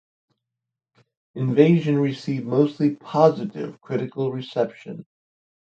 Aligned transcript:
"Invasion" 1.35 1.95
received 1.95 2.47
mostly 2.47 2.95
positive 2.95 3.79
critical 3.81 4.31
reception. 4.31 5.05